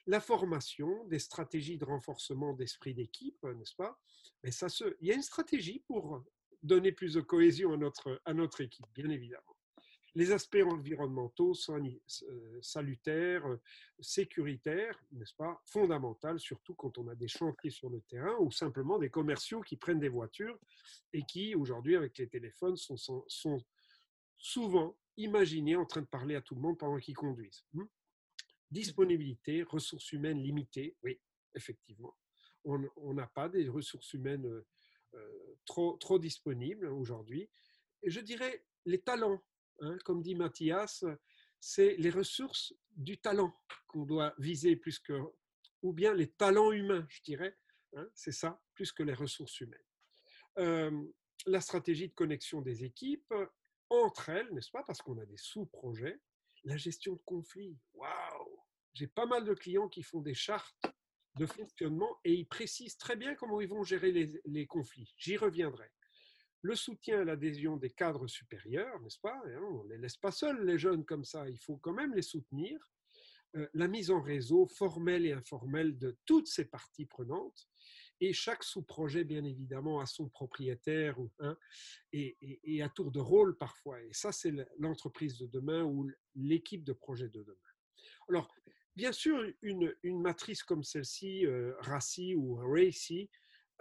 [0.06, 3.98] La formation, des stratégies de renforcement d'esprit d'équipe, n'est-ce pas?
[4.44, 6.24] Mais ça se, Il y a une stratégie pour
[6.62, 9.56] donner plus de cohésion à notre, à notre équipe, bien évidemment
[10.16, 13.44] les aspects environnementaux, euh, salutaires,
[14.00, 18.98] sécuritaires, n'est-ce pas, fondamentaux, surtout quand on a des chantiers sur le terrain ou simplement
[18.98, 20.58] des commerciaux qui prennent des voitures
[21.12, 22.96] et qui, aujourd'hui, avec les téléphones, sont,
[24.38, 27.64] souvent imaginés en train de parler à tout le monde pendant qu'ils conduisent.
[27.72, 27.84] Hmm?
[28.70, 31.20] Disponibilité, ressources humaines limitées, oui,
[31.54, 32.16] effectivement.
[32.64, 34.44] On n'a pas des ressources humaines
[35.14, 37.48] euh, trop, trop disponibles aujourd'hui.
[38.02, 39.40] Et je dirais les talents
[39.80, 41.04] Hein, comme dit Mathias,
[41.60, 43.52] c'est les ressources du talent
[43.88, 45.20] qu'on doit viser plus que,
[45.82, 47.56] ou bien les talents humains, je dirais.
[47.94, 49.78] Hein, c'est ça, plus que les ressources humaines.
[50.58, 51.04] Euh,
[51.46, 53.34] la stratégie de connexion des équipes
[53.90, 56.20] entre elles, n'est-ce pas, parce qu'on a des sous-projets.
[56.64, 57.76] La gestion de conflits.
[57.94, 58.58] Waouh
[58.92, 60.86] J'ai pas mal de clients qui font des chartes
[61.36, 65.14] de fonctionnement et ils précisent très bien comment ils vont gérer les conflits.
[65.18, 65.90] J'y reviendrai
[66.66, 69.40] le soutien à l'adhésion des cadres supérieurs, n'est-ce pas?
[69.70, 72.22] On ne les laisse pas seuls, les jeunes comme ça, il faut quand même les
[72.22, 72.78] soutenir.
[73.54, 77.68] Euh, la mise en réseau formelle et informelle de toutes ces parties prenantes.
[78.20, 81.56] Et chaque sous-projet, bien évidemment, a son propriétaire hein,
[82.12, 84.00] et, à tour de rôle parfois.
[84.02, 87.56] Et ça, c'est l'entreprise de demain ou l'équipe de projet de demain.
[88.28, 88.48] Alors,
[88.94, 93.28] bien sûr, une, matrice comme celle-ci, euh, RACI ou RACI,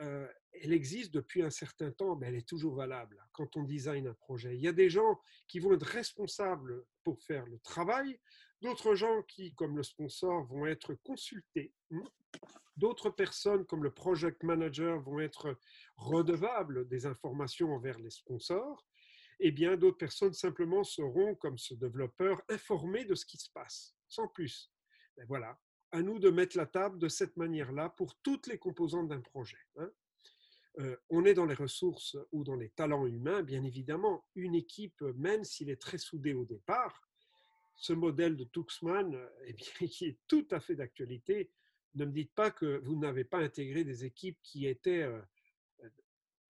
[0.01, 0.27] euh,
[0.61, 4.13] elle existe depuis un certain temps, mais elle est toujours valable quand on design un
[4.13, 4.55] projet.
[4.55, 8.19] Il y a des gens qui vont être responsables pour faire le travail,
[8.61, 11.73] d'autres gens qui, comme le sponsor, vont être consultés,
[12.75, 15.57] d'autres personnes, comme le project manager, vont être
[15.97, 18.85] redevables des informations envers les sponsors,
[19.39, 23.95] et bien d'autres personnes simplement seront, comme ce développeur, informés de ce qui se passe,
[24.07, 24.71] sans plus.
[25.17, 25.57] Ben voilà,
[25.91, 29.57] à nous de mettre la table de cette manière-là pour toutes les composantes d'un projet.
[29.77, 29.89] Hein.
[30.79, 34.25] Euh, on est dans les ressources ou dans les talents humains, bien évidemment.
[34.35, 37.01] Une équipe, même s'il est très soudé au départ,
[37.75, 41.51] ce modèle de Tuxman, eh bien, qui est tout à fait d'actualité.
[41.95, 45.21] Ne me dites pas que vous n'avez pas intégré des équipes qui étaient euh,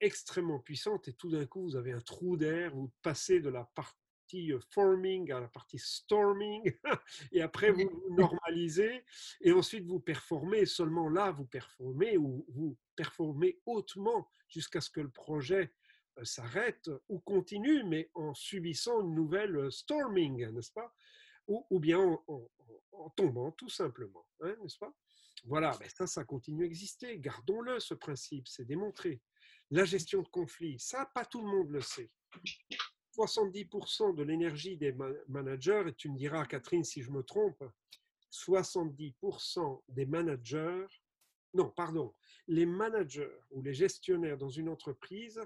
[0.01, 3.65] extrêmement puissantes et tout d'un coup, vous avez un trou d'air, vous passez de la
[3.65, 3.95] partie
[4.33, 6.73] euh, forming à la partie storming,
[7.33, 9.05] et après vous normalisez,
[9.41, 15.01] et ensuite vous performez, seulement là vous performez, ou vous performez hautement jusqu'à ce que
[15.01, 15.73] le projet
[16.19, 20.93] euh, s'arrête ou continue, mais en subissant une nouvelle euh, storming, n'est-ce pas?
[21.47, 24.93] Ou, bien en, tombant tout simplement, hein, n'est-ce pas?
[25.45, 27.19] Voilà, ben ça, ça continue à exister.
[27.19, 29.21] Gardons-le, ce principe, c'est démontré.
[29.71, 32.11] La gestion de conflits, ça, pas tout le monde le sait.
[33.17, 34.95] 70% de l'énergie des
[35.29, 37.63] managers, et tu me diras, Catherine, si je me trompe,
[38.33, 40.87] 70% des managers,
[41.55, 42.15] non, pardon,
[42.49, 45.41] les managers ou les gestionnaires dans une entreprise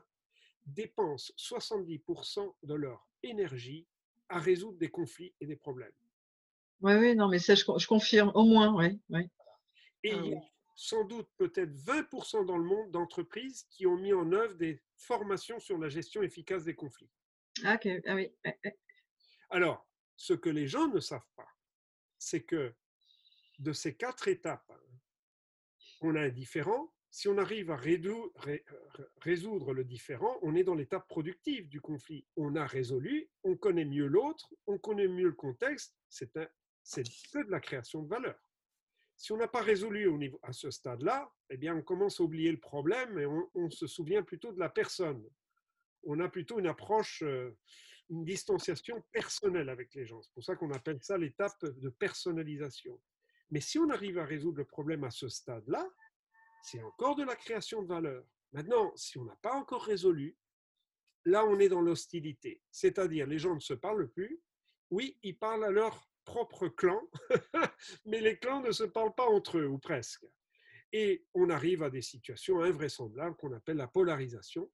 [0.66, 3.86] dépensent 70% de leur énergie
[4.30, 5.92] à résoudre des conflits et des problèmes.
[6.80, 8.98] Oui, oui, non, mais ça, je, confirme, au moins, oui.
[10.02, 10.40] Et ah il y a
[10.80, 15.60] sans doute peut-être 20% dans le monde d'entreprises qui ont mis en œuvre des formations
[15.60, 17.10] sur la gestion efficace des conflits.
[17.64, 18.32] Ah, ah oui.
[19.50, 21.48] Alors, ce que les gens ne savent pas,
[22.18, 22.74] c'est que
[23.58, 24.72] de ces quatre étapes,
[26.00, 26.90] on a un différent.
[27.10, 27.76] Si on arrive à
[29.20, 32.24] résoudre le différent, on est dans l'étape productive du conflit.
[32.36, 35.96] On a résolu, on connaît mieux l'autre, on connaît mieux le contexte.
[36.08, 38.38] C'est de la création de valeur.
[39.16, 42.22] Si on n'a pas résolu au niveau, à ce stade-là, eh bien, on commence à
[42.22, 45.22] oublier le problème et on, on se souvient plutôt de la personne
[46.04, 47.56] on a plutôt une approche, euh,
[48.08, 50.22] une distanciation personnelle avec les gens.
[50.22, 53.00] C'est pour ça qu'on appelle ça l'étape de personnalisation.
[53.50, 55.88] Mais si on arrive à résoudre le problème à ce stade-là,
[56.62, 58.24] c'est encore de la création de valeur.
[58.52, 60.36] Maintenant, si on n'a pas encore résolu,
[61.24, 62.62] là, on est dans l'hostilité.
[62.70, 64.40] C'est-à-dire, les gens ne se parlent plus.
[64.90, 67.00] Oui, ils parlent à leur propre clan,
[68.06, 70.24] mais les clans ne se parlent pas entre eux, ou presque.
[70.92, 74.70] Et on arrive à des situations invraisemblables qu'on appelle la polarisation,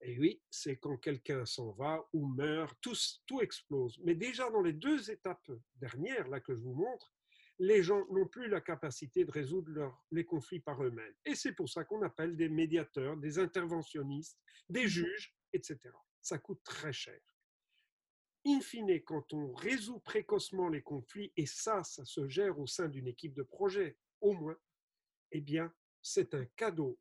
[0.00, 3.98] et oui, c'est quand quelqu'un s'en va ou meurt, tout, tout explose.
[4.04, 7.13] Mais déjà dans les deux étapes dernières, là que je vous montre,
[7.58, 11.14] les gens n'ont plus la capacité de résoudre les conflits par eux-mêmes.
[11.24, 14.38] Et c'est pour ça qu'on appelle des médiateurs, des interventionnistes,
[14.68, 15.78] des juges, etc.
[16.20, 17.20] Ça coûte très cher.
[18.46, 22.88] In fine, quand on résout précocement les conflits, et ça, ça se gère au sein
[22.88, 24.56] d'une équipe de projet, au moins,
[25.30, 26.98] eh bien, c'est un cadeau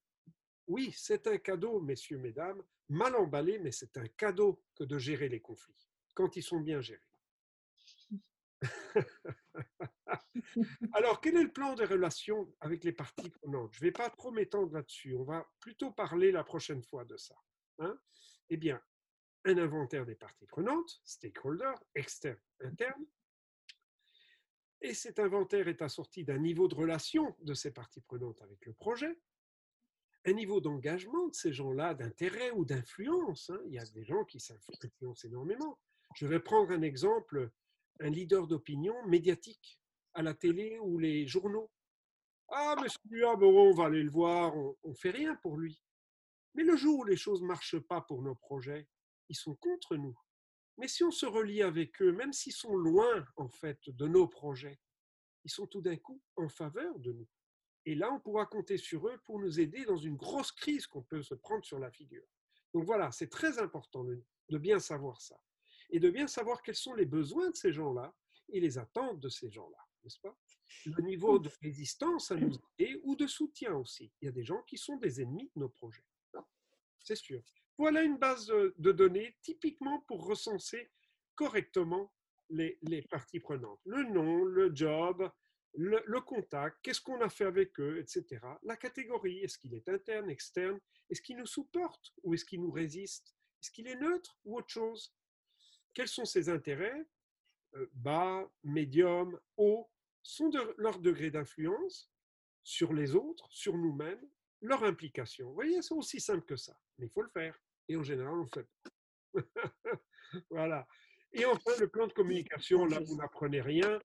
[0.68, 5.30] oui, c'est un cadeau, messieurs, mesdames, mal emballé, mais c'est un cadeau que de gérer
[5.30, 7.02] les conflits, quand ils sont bien gérés.
[10.94, 13.74] Alors, quel est le plan de relation avec les parties prenantes?
[13.74, 15.16] Je ne vais pas trop m'étendre là-dessus.
[15.16, 17.36] On va plutôt parler la prochaine fois de ça.
[17.80, 17.98] Hein
[18.50, 18.82] eh bien,
[19.46, 23.06] un inventaire des parties prenantes, stakeholders, externes, internes.
[24.82, 28.74] Et cet inventaire est assorti d'un niveau de relation de ces parties prenantes avec le
[28.74, 29.18] projet,
[30.26, 33.50] un niveau d'engagement de ces gens-là, d'intérêt ou d'influence.
[33.50, 33.60] Hein.
[33.66, 35.80] Il y a des gens qui s'influencent énormément.
[36.16, 37.50] Je vais prendre un exemple,
[38.00, 39.82] un leader d'opinion médiatique
[40.14, 41.72] à la télé ou les journaux.
[42.50, 45.82] Ah, mais celui-là, bon, on va aller le voir, on ne fait rien pour lui.
[46.56, 48.88] Mais le jour où les choses ne marchent pas pour nos projets,
[49.30, 50.18] ils sont contre nous.
[50.78, 54.28] Mais si on se relie avec eux, même s'ils sont loin, en fait, de nos
[54.28, 54.80] projets,
[55.44, 57.28] ils sont tout d'un coup en faveur de nous.
[57.86, 61.04] Et là, on pourra compter sur eux pour nous aider dans une grosse crise qu'on
[61.04, 62.26] peut se prendre sur la figure.
[62.74, 64.24] Donc voilà, c'est très important de,
[64.58, 65.36] bien savoir ça.
[65.90, 68.16] Et de bien savoir quels sont les besoins de ces gens-là
[68.50, 70.38] et les attentes de ces gens-là, n'est-ce pas?
[70.86, 74.12] Le niveau de résistance à nous aider ou de soutien aussi.
[74.22, 76.06] Il y a des gens qui sont des ennemis de nos projets.
[77.00, 77.42] C'est sûr.
[77.78, 80.90] Voilà une base de données typiquement pour recenser
[81.36, 82.14] correctement
[82.50, 83.80] les, les parties prenantes.
[83.86, 85.30] Le nom, le job,
[85.76, 88.40] le, contact, qu'est-ce qu'on a fait avec eux, etc.
[88.64, 90.80] La catégorie, est-ce qu'il est interne, externe?
[91.10, 93.36] Est-ce qu'il nous supporte ou est-ce qu'il nous résiste?
[93.62, 95.16] Est-ce qu'il est neutre ou autre chose?
[95.94, 97.06] Quels sont ses intérêts?
[97.76, 99.90] Euh, Bas, médium, haut
[100.24, 102.12] sont leur degré d'influence
[102.64, 104.26] sur les autres, sur nous-mêmes,
[104.62, 105.48] leur implication.
[105.50, 107.58] Vous voyez, c'est aussi simple que ça, mais il faut le faire.
[107.90, 108.68] Et en général, on le fait
[110.50, 110.88] voilà.
[111.34, 114.00] Et enfin, le plan de communication, là, vous n'apprenez rien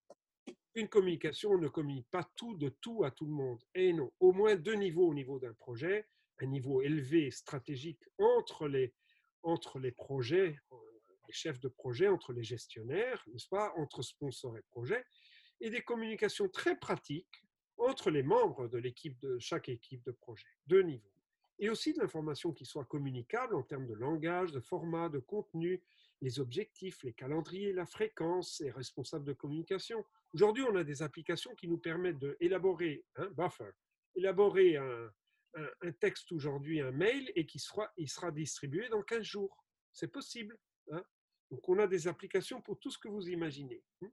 [0.75, 3.63] une communication, on ne communique pas tout de tout à tout le monde.
[3.75, 6.09] Et non, au moins deux niveaux au niveau d'un projet,
[6.41, 8.95] un niveau élevé stratégique entre les,
[9.43, 10.77] entre les projets, euh,
[11.27, 15.05] les chefs de projet, entre les gestionnaires, n'est-ce pas, entre sponsors et projets,
[15.61, 17.45] et des communications très pratiques
[17.79, 20.47] entre les membres de l'équipe de chaque équipe de projet.
[20.67, 21.13] Deux niveaux.
[21.61, 25.83] Et aussi de l'information qui soit communicable en termes de langage, de format, de contenu,
[26.21, 30.05] les objectifs, les calendriers, la fréquence, et responsables de communication.
[30.33, 33.71] Aujourd'hui, on a des applications qui nous permettent d'élaborer un buffer,
[34.15, 35.13] élaborer un,
[36.01, 39.65] texte aujourd'hui, un mail, et qui sera, il sera distribué dans 15 jours.
[39.93, 40.57] C'est possible.
[40.93, 41.03] Hein?
[41.51, 43.83] Donc, on a des applications pour tout ce que vous imaginez.
[44.03, 44.11] Hein?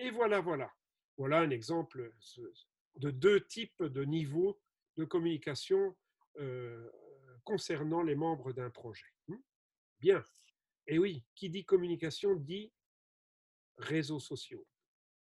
[0.00, 0.72] Et voilà, voilà.
[1.16, 2.12] Voilà un exemple
[2.96, 4.60] de deux types de niveaux
[4.96, 5.96] de communication
[6.38, 6.88] euh,
[7.42, 9.06] concernant les membres d'un projet.
[9.28, 9.40] Hein.
[9.98, 10.22] Bien.
[10.86, 12.72] Et oui, qui dit communication dit
[13.76, 14.64] réseaux sociaux.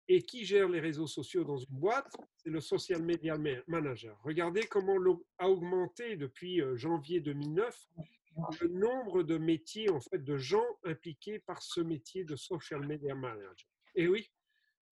[0.06, 4.18] Et qui gère les réseaux sociaux dans une boîte C'est le social media manager.
[4.22, 4.96] Regardez comment
[5.38, 7.88] a augmenté depuis euh, janvier 2009
[8.60, 13.14] le nombre de métiers, en fait, de gens impliqués par ce métier de social media
[13.14, 13.68] manager.
[13.94, 14.30] Et oui,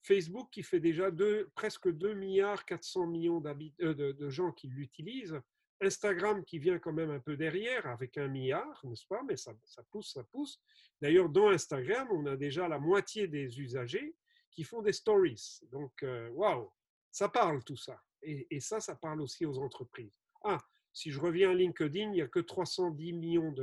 [0.07, 1.11] Facebook qui fait déjà
[1.55, 5.41] presque 2 milliards 400 millions euh, de, de gens qui l'utilisent,
[5.81, 9.23] Instagram qui vient quand même un peu derrière avec un milliard, n'est-ce pas?
[9.25, 9.53] Mais ça,
[9.91, 10.61] pousse, ça pousse.
[11.03, 14.15] D'ailleurs, dans Instagram, on a déjà la moitié des usagers
[14.51, 15.61] qui font des stories.
[15.71, 16.71] Donc, euh, waouh,
[17.11, 18.01] ça parle tout ça.
[18.23, 20.13] Et, ça, ça parle aussi aux entreprises.
[20.43, 20.59] Ah,
[20.93, 23.55] si je reviens à LinkedIn, il n'y a que 310 millions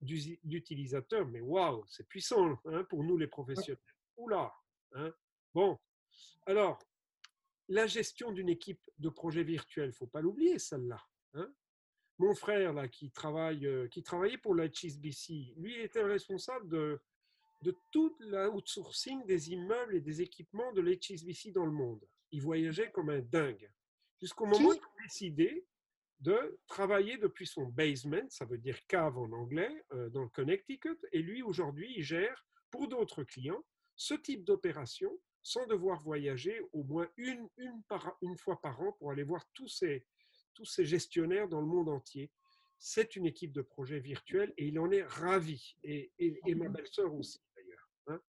[0.00, 3.80] d'utilisateurs, mais waouh, c'est puissant hein, pour nous les professionnels.
[4.16, 4.52] Oula,
[4.92, 5.12] hein
[5.54, 5.78] Bon,
[6.46, 6.78] alors,
[7.68, 11.00] la gestion d'une équipe de projet virtuel, il ne faut pas l'oublier, celle-là.
[11.34, 11.52] Hein.
[12.18, 17.00] Mon frère, là, qui, travaille, euh, qui travaillait pour la HSBC, lui était responsable de,
[17.62, 22.04] de tout l'outsourcing des immeubles et des équipements de l'HSBC dans le monde.
[22.30, 23.70] Il voyageait comme un dingue.
[24.20, 25.66] Jusqu'au moment où il a décidé
[26.20, 30.98] de travailler depuis son basement, ça veut dire cave en anglais, euh, dans le Connecticut.
[31.12, 33.64] Et lui, aujourd'hui, il gère pour d'autres clients
[33.96, 35.12] ce type d'opération
[35.44, 39.44] sans devoir voyager au moins une, une, par, une fois par an pour aller voir
[39.52, 40.04] tous ces,
[40.54, 42.32] tous ces gestionnaires dans le monde entier.
[42.78, 45.76] C'est une équipe de projet virtuel et il en est ravi.
[45.84, 46.10] Et,
[46.56, 47.88] ma belle-sœur aussi, d'ailleurs.
[48.08, 48.20] Hein.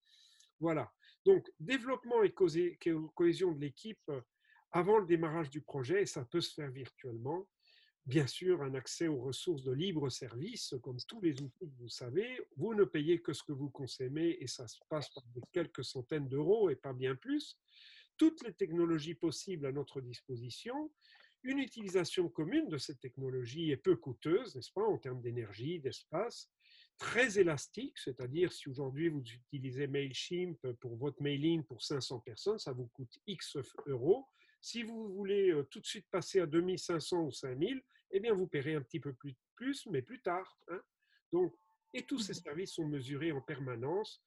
[0.59, 0.91] Voilà.
[1.25, 4.21] Donc, développement et cohésion de l'équipe euh,
[4.71, 7.47] avant le démarrage du projet, et ça peut se faire virtuellement.
[8.05, 11.89] Bien sûr, un accès aux ressources de libre service, comme tous les outils que vous
[11.89, 12.39] savez.
[12.55, 16.29] Vous ne payez que ce que vous consommez et ça se passe par quelques centaines
[16.29, 17.57] d'euros et pas bien plus.
[18.17, 20.91] Toutes les technologies possibles à notre disposition
[21.45, 26.49] une utilisation commune de cette technologie est peu coûteuse, n'est-ce pas, en termes d'énergie, d'espace,
[26.97, 32.71] très élastique, c'est-à-dire si aujourd'hui vous utilisez MailChimp pour votre mailing pour 500 personnes, ça
[32.71, 34.25] vous coûte X euros.
[34.65, 38.47] Si vous voulez euh, tout de suite passer à 2500 ou 5000, eh bien vous
[38.47, 40.57] paierez un petit peu plus, plus mais plus tard.
[40.69, 40.81] Hein.
[41.31, 41.53] Donc,
[41.93, 44.23] et tous ces services sont mesurés en permanence.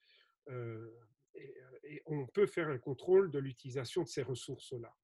[0.48, 0.94] Euh,
[1.34, 4.94] et, et, on peut faire un contrôle de l'utilisation de ces ressources-là.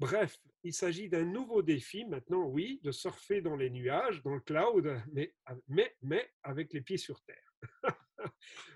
[0.00, 4.40] Bref, il s'agit d'un nouveau défi maintenant, oui, de surfer dans les nuages, dans le
[4.40, 5.32] cloud, mais,
[5.68, 7.54] mais, mais avec les pieds sur terre.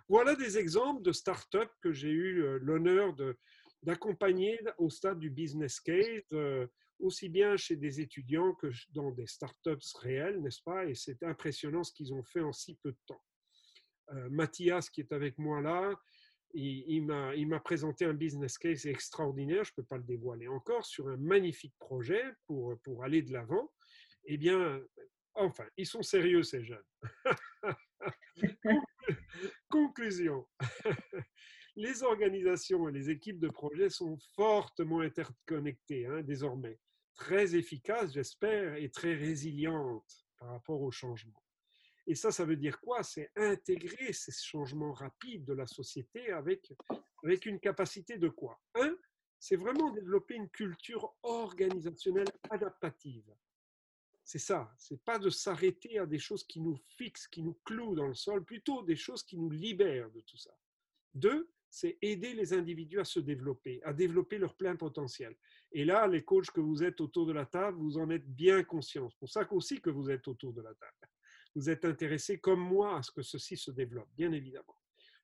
[0.08, 3.12] voilà des exemples de startups que j'ai eu l'honneur
[3.84, 6.66] d'accompagner au stade du business case, euh,
[6.98, 10.86] aussi bien chez des étudiants que dans des startups réelles, n'est-ce pas?
[10.86, 13.22] Et c'est impressionnant ce qu'ils ont fait en si peu de temps.
[14.12, 15.94] Euh, Mathias, qui est avec moi là,
[16.54, 21.08] il, m'a présenté un business case extraordinaire, je ne peux pas le dévoiler encore, sur
[21.08, 23.72] un magnifique projet pour aller de l'avant.
[24.26, 24.80] Eh bien,
[25.34, 26.84] enfin, ils sont sérieux, ces jeunes.
[29.68, 30.46] Conclusion.
[31.76, 36.78] Les organisations et les équipes de projet sont fortement interconnectées hein, désormais,
[37.14, 41.42] très efficaces, j'espère, et très résilientes par rapport au changement.
[42.06, 43.02] Et ça, ça veut dire quoi?
[43.02, 46.72] C'est intégrer ces changements rapides de la société avec,
[47.24, 48.60] avec une capacité de quoi?
[48.74, 48.94] Un,
[49.38, 53.34] c'est vraiment développer une culture organisationnelle adaptative.
[54.22, 57.94] C'est ça, c'est pas de s'arrêter à des choses qui nous fixent, qui nous clouent
[57.94, 60.56] dans le sol, plutôt des choses qui nous libèrent de tout ça.
[61.12, 65.34] Deux, c'est aider les individus à se développer, à développer leur plein potentiel.
[65.72, 68.62] Et là, les coachs que vous êtes autour de la table, vous en êtes bien
[68.62, 69.10] conscients.
[69.10, 71.10] C'est pour ça aussi que vous êtes autour de la table.
[71.56, 74.76] Vous êtes intéressés comme moi à ce que ceci se développe, bien évidemment.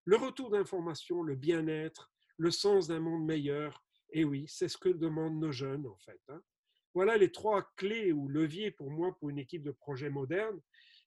[0.05, 4.89] Le retour d'information, le bien-être, le sens d'un monde meilleur, et oui, c'est ce que
[4.89, 6.21] demandent nos jeunes en fait.
[6.31, 6.43] Hein.
[6.95, 10.61] Voilà les trois clés ou leviers pour moi pour une équipe de projet moderne.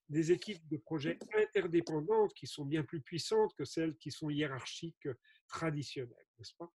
[0.08, 5.08] Des équipes de projet interdépendantes qui sont bien plus puissantes que celles qui sont hiérarchiques
[5.48, 6.70] traditionnelles, n'est-ce pas?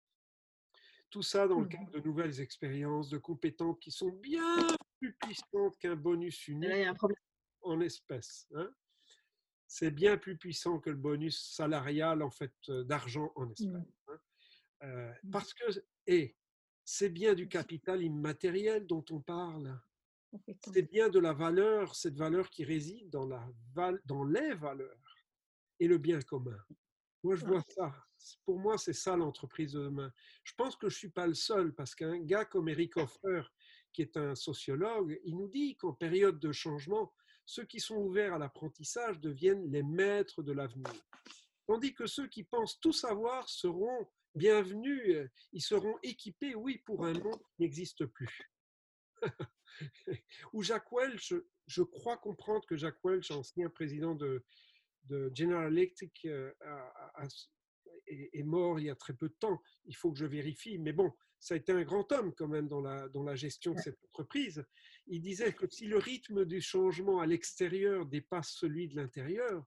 [1.10, 4.66] Tout ça dans le mmh cadre de nouvelles expériences, de compétences qui sont bien
[4.98, 6.88] plus puissantes qu'un bonus unique
[7.62, 8.46] en espèces.
[8.54, 8.70] Hein?
[9.66, 13.70] C'est bien plus puissant que le bonus salarial en fait euh, d'argent en espèces.
[13.70, 13.86] Mmh.
[14.08, 14.20] Hein.
[14.82, 15.30] Euh, mmh.
[15.30, 15.64] parce que,
[16.06, 16.36] et
[16.84, 19.78] c'est bien du capital immatériel dont on parle.
[20.72, 23.46] C'est bien de la valeur, cette valeur qui réside dans, la
[24.04, 25.16] dans les valeurs
[25.80, 26.58] et le bien commun.
[27.22, 27.92] Moi, je vois ça.
[28.44, 30.12] Pour moi, c'est ça l'entreprise de demain.
[30.44, 33.42] Je pense que je ne suis pas le seul parce qu'un gars comme Eric Hoffer,
[33.92, 37.12] qui est un sociologue, il nous dit qu'en période de changement,
[37.44, 40.92] ceux qui sont ouverts à l'apprentissage deviennent les maîtres de l'avenir.
[41.66, 47.06] Tandis que ceux qui pensent tout savoir seront bienvenus, euh, ils seront équipés, oui, pour
[47.06, 48.50] un monde qui n'existe plus.
[50.52, 51.34] Ou Jacques Welch,
[51.66, 54.44] je crois comprendre que Jacques Welch, ancien président de,
[55.34, 56.52] General Electric, euh,
[58.06, 59.60] est, mort il y a très peu de temps.
[59.84, 62.68] Il faut que je vérifie, mais bon, ça a été un grand homme quand même
[62.68, 64.64] dans la, dans la gestion de cette entreprise.
[65.06, 69.64] Il disait que si le rythme du changement à l'extérieur dépasse celui de l'intérieur,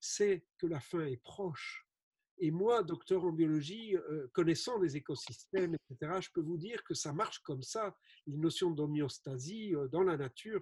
[0.00, 1.83] c'est que la fin est proche.
[2.38, 6.94] Et moi, docteur en biologie, euh, connaissant les écosystèmes, etc., je peux vous dire que
[6.94, 10.60] ça marche comme ça, une notion d'homéostasie euh, dans la nature.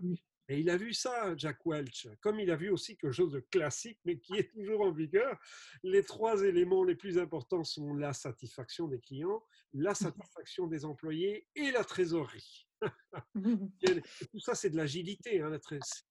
[0.48, 3.40] Et il a vu ça, Jack Welch, comme il a vu aussi quelque chose de
[3.40, 5.38] classique, mais qui est toujours en vigueur.
[5.82, 9.42] Les trois éléments les plus importants sont la satisfaction des clients,
[9.72, 12.68] la satisfaction des employés et la trésorerie.
[13.34, 15.58] tout ça, c'est de l'agilité, hein,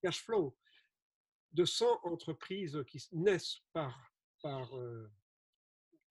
[0.01, 0.57] cash flow.
[1.51, 5.11] De 100 entreprises qui naissent par, par euh,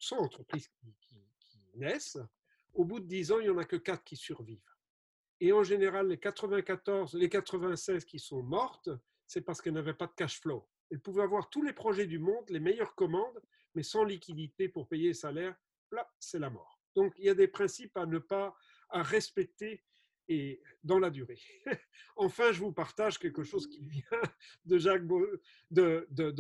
[0.00, 0.68] 100 entreprises
[1.00, 2.18] qui, naissent,
[2.74, 4.58] au bout de 10 ans, il n'y en a que 4 qui survivent.
[5.40, 8.90] Et en général, les 94, les 96 qui sont mortes,
[9.26, 10.68] c'est parce qu'elles n'avaient pas de cash flow.
[10.90, 13.40] Elles pouvaient avoir tous les projets du monde, les meilleures commandes,
[13.74, 15.56] mais sans liquidité pour payer les salaires,
[15.92, 16.80] là, c'est la mort.
[16.94, 18.54] Donc, il y a des principes à ne pas
[18.90, 19.84] à respecter
[20.28, 21.40] et dans la durée.
[22.16, 24.20] enfin, je vous partage quelque chose qui vient
[24.64, 24.78] de,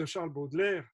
[0.04, 0.88] Charles Baudelaire,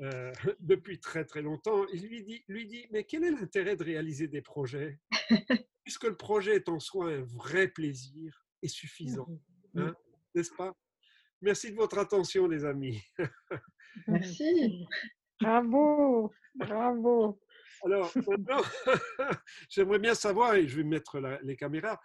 [0.00, 1.86] euh, depuis très très longtemps.
[1.92, 4.98] Il lui dit, lui dit mais quel est l'intérêt de réaliser des projets
[5.84, 9.28] Puisque le projet est en soi un vrai plaisir et suffisant.
[9.74, 9.96] Mmh hein,
[10.34, 10.76] N'est-ce pas?
[11.40, 13.00] Merci de votre attention, les amis.
[14.08, 14.86] Merci.
[15.40, 17.38] Bravo, bravo.
[17.84, 18.62] Alors, maintenant,
[19.68, 22.00] j'aimerais bien savoir, et je vais mettre les caméras,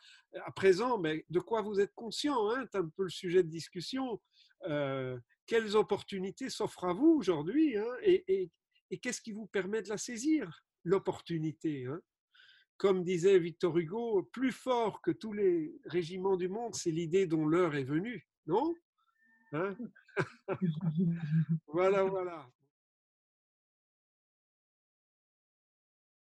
[0.45, 3.49] à présent, mais de quoi vous êtes conscient hein, C'est un peu le sujet de
[3.49, 4.21] discussion.
[4.67, 8.49] Euh, quelles opportunités s'offrent à vous aujourd'hui hein, et,
[9.01, 11.99] qu'est-ce qui vous permet de la saisir, l'opportunité hein?
[12.77, 17.45] Comme disait Victor Hugo, plus fort que tous les régiments du monde, c'est l'idée dont
[17.45, 18.73] l'heure est venue, non?
[19.51, 19.75] Hein?
[21.67, 22.49] Voilà, voilà.